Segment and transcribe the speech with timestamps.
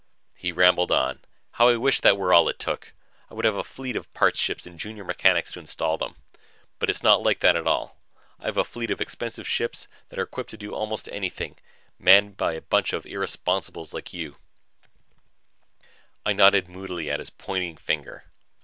[0.33, 1.19] He rambled on.
[1.51, 2.91] "How I wish that were all it took!
[3.29, 6.15] I would have a fleet of parts ships and junior mechanics to install them.
[6.79, 7.97] But its not like that at all.
[8.39, 11.57] I have a fleet of expensive ships that are equipped to do almost anything
[11.99, 14.37] manned by a bunch of irresponsibles like you."
[16.25, 18.23] I nodded moodily at his pointing finger.